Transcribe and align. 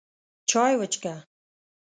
چای 0.49 0.73
وڅښه! 0.79 1.15